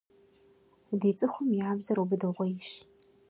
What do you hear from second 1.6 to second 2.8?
я бзэр убыдыгъуейщ.